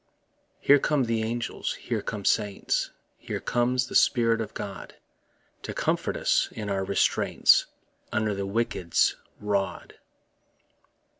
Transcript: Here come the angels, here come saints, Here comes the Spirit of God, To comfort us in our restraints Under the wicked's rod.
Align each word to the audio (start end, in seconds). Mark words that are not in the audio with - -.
Here 0.59 0.79
come 0.79 1.03
the 1.03 1.21
angels, 1.21 1.75
here 1.75 2.01
come 2.01 2.25
saints, 2.25 2.89
Here 3.19 3.39
comes 3.39 3.85
the 3.85 3.93
Spirit 3.93 4.41
of 4.41 4.55
God, 4.55 4.95
To 5.61 5.75
comfort 5.75 6.17
us 6.17 6.49
in 6.53 6.71
our 6.71 6.83
restraints 6.83 7.67
Under 8.11 8.33
the 8.33 8.47
wicked's 8.47 9.15
rod. 9.39 9.99